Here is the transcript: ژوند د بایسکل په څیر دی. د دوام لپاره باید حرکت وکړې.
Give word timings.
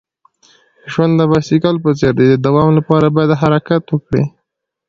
ژوند 0.91 1.13
د 1.17 1.21
بایسکل 1.31 1.75
په 1.83 1.89
څیر 1.99 2.13
دی. 2.17 2.25
د 2.29 2.35
دوام 2.45 2.69
لپاره 2.79 3.07
باید 3.15 3.39
حرکت 3.41 3.83
وکړې. 3.89 4.23